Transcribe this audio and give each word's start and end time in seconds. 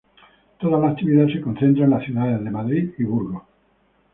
Toda 0.57 0.79
la 0.79 0.89
actividad 0.93 1.27
se 1.27 1.39
concentra 1.41 1.83
en 1.85 1.91
las 1.91 2.03
ciudades 2.03 2.43
de 2.43 2.49
Madrid 2.49 2.89
y 2.97 3.03
Burgos. 3.03 3.43